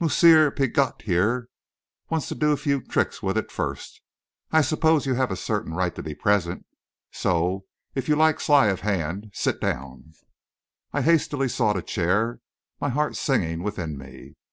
[0.00, 1.50] Moosseer Piggott here
[2.10, 4.00] wants to do a few tricks with it first.
[4.50, 6.66] I suppose you have a certain right to be present
[7.12, 10.14] so, if you like sleight of hand, sit down."
[10.92, 12.40] I hastily sought a chair,
[12.80, 14.34] my heart singing within me.